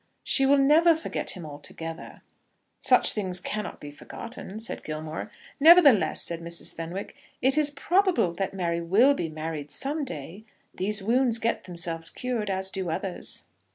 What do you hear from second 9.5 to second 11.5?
some day. These wounds